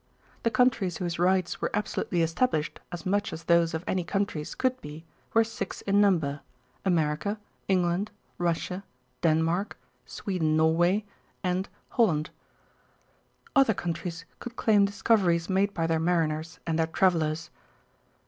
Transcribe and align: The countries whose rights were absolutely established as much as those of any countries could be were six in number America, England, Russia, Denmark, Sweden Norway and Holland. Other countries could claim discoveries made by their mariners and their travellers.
The 0.41 0.49
countries 0.49 0.97
whose 0.97 1.19
rights 1.19 1.61
were 1.61 1.69
absolutely 1.75 2.23
established 2.23 2.79
as 2.91 3.05
much 3.05 3.31
as 3.31 3.43
those 3.43 3.75
of 3.75 3.83
any 3.85 4.03
countries 4.03 4.55
could 4.55 4.81
be 4.81 5.05
were 5.35 5.43
six 5.43 5.81
in 5.81 6.01
number 6.01 6.39
America, 6.83 7.37
England, 7.67 8.09
Russia, 8.39 8.83
Denmark, 9.21 9.77
Sweden 10.07 10.57
Norway 10.57 11.05
and 11.43 11.69
Holland. 11.89 12.31
Other 13.55 13.75
countries 13.75 14.25
could 14.39 14.55
claim 14.55 14.85
discoveries 14.85 15.51
made 15.51 15.71
by 15.71 15.85
their 15.85 15.99
mariners 15.99 16.57
and 16.65 16.79
their 16.79 16.87
travellers. 16.87 17.51